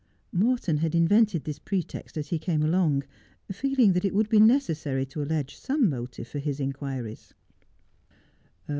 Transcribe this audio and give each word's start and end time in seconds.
Morton 0.31 0.77
had 0.77 0.95
invented 0.95 1.43
this 1.43 1.59
pretext 1.59 2.17
as 2.17 2.29
he 2.29 2.39
came 2.39 2.63
along, 2.63 3.03
feeling 3.51 3.93
that 3.93 4.03
it 4.03 4.15
would 4.15 4.29
be 4.29 4.39
necessary 4.39 5.05
to 5.05 5.21
allege 5.21 5.55
some 5.55 5.87
motive 5.91 6.27
for 6.27 6.39
his 6.39 6.59
inquiries. 6.59 7.35